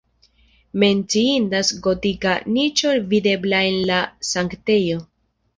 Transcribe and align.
Menciindas 0.83 1.69
gotika 1.87 2.33
niĉo 2.55 2.97
videbla 3.15 3.63
en 3.73 3.79
la 3.93 4.03
sanktejo. 4.33 5.03